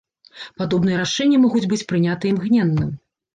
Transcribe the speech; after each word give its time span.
Падобныя 0.61 0.97
рашэнні 1.01 1.37
могуць 1.43 1.63
быць 1.75 1.79
прынятыя 1.93 2.33
імгненна. 2.33 2.89